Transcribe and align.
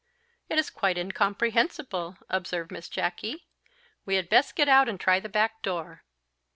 "It 0.49 0.57
is 0.57 0.71
quite 0.71 0.97
incomprehensible!" 0.97 2.17
observed 2.27 2.71
Miss 2.71 2.89
Jacky. 2.89 3.45
"We 4.03 4.15
had 4.15 4.29
best 4.29 4.55
get 4.55 4.67
out 4.67 4.89
and 4.89 4.99
try 4.99 5.19
the 5.19 5.29
back 5.29 5.61
door." 5.61 6.01